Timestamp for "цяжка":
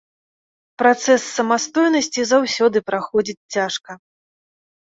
3.59-3.91